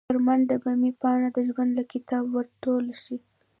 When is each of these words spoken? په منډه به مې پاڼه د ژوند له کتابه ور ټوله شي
په 0.09 0.15
منډه 0.25 0.55
به 0.63 0.71
مې 0.81 0.91
پاڼه 1.01 1.29
د 1.35 1.37
ژوند 1.49 1.71
له 1.77 1.83
کتابه 1.91 2.29
ور 2.33 2.47
ټوله 2.63 2.93
شي 3.03 3.17